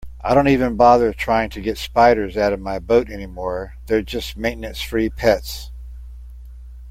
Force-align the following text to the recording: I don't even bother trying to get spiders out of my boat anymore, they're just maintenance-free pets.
I 0.21 0.33
don't 0.33 0.47
even 0.47 0.77
bother 0.77 1.13
trying 1.13 1.51
to 1.51 1.61
get 1.61 1.77
spiders 1.77 2.35
out 2.35 2.53
of 2.53 2.59
my 2.59 2.79
boat 2.79 3.07
anymore, 3.11 3.75
they're 3.85 4.01
just 4.01 4.35
maintenance-free 4.35 5.11
pets. 5.11 5.69